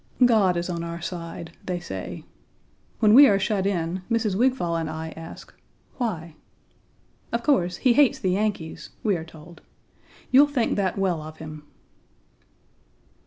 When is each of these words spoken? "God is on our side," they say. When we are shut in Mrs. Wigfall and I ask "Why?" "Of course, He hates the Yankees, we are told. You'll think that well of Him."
"God 0.25 0.57
is 0.57 0.67
on 0.67 0.83
our 0.83 0.99
side," 0.99 1.51
they 1.63 1.79
say. 1.79 2.23
When 2.97 3.13
we 3.13 3.27
are 3.27 3.37
shut 3.37 3.67
in 3.67 4.01
Mrs. 4.09 4.33
Wigfall 4.33 4.75
and 4.75 4.89
I 4.89 5.09
ask 5.11 5.53
"Why?" 5.97 6.35
"Of 7.31 7.43
course, 7.43 7.77
He 7.77 7.93
hates 7.93 8.17
the 8.17 8.31
Yankees, 8.31 8.89
we 9.03 9.15
are 9.15 9.23
told. 9.23 9.61
You'll 10.31 10.47
think 10.47 10.75
that 10.75 10.97
well 10.97 11.21
of 11.21 11.37
Him." 11.37 11.67